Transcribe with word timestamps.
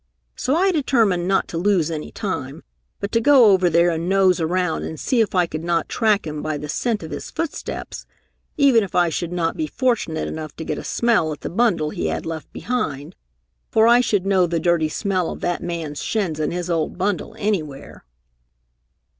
So 0.35 0.55
I 0.55 0.71
determined 0.71 1.27
not 1.27 1.47
to 1.49 1.59
lose 1.59 1.91
any 1.91 2.11
time, 2.11 2.63
but 2.99 3.11
to 3.11 3.21
go 3.21 3.51
over 3.51 3.69
there 3.69 3.91
and 3.91 4.09
nose 4.09 4.41
around 4.41 4.81
and 4.81 4.99
see 4.99 5.21
if 5.21 5.35
I 5.35 5.45
could 5.45 5.63
not 5.63 5.87
track 5.89 6.25
him 6.25 6.41
by 6.41 6.57
the 6.57 6.67
scent 6.69 7.03
of 7.03 7.11
his 7.11 7.29
footsteps, 7.29 8.07
even 8.57 8.83
if 8.83 8.95
I 8.95 9.09
should 9.09 9.31
not 9.31 9.55
be 9.55 9.67
fortunate 9.67 10.27
enough 10.27 10.55
to 10.55 10.65
get 10.65 10.79
a 10.79 10.83
smell 10.83 11.31
at 11.33 11.41
the 11.41 11.51
bundle 11.51 11.91
he 11.91 12.07
had 12.07 12.25
left 12.25 12.51
behind, 12.51 13.15
for 13.69 13.85
I 13.87 14.01
should 14.01 14.25
know 14.25 14.47
the 14.47 14.59
dirty 14.59 14.89
smell 14.89 15.29
of 15.29 15.41
that 15.41 15.61
man's 15.61 16.01
shins 16.01 16.39
and 16.39 16.51
his 16.51 16.67
old 16.67 16.97
bundle 16.97 17.35
anywhere." 17.37 18.03